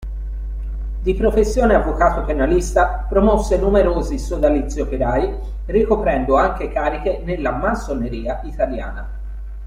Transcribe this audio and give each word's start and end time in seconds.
Di 1.03 1.13
professione 1.13 1.75
avvocato 1.75 2.23
penalista, 2.23 3.05
promosse 3.07 3.55
numerosi 3.59 4.17
sodalizi 4.17 4.81
operai, 4.81 5.31
ricoprendo 5.67 6.37
anche 6.37 6.71
cariche 6.71 7.21
nella 7.23 7.51
Massoneria 7.51 8.41
italiana. 8.45 9.07